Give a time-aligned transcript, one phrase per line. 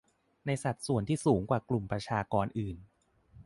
[0.45, 2.77] ในสัดส่วนที่สูงกว่ากลุ่มประชากรอื่น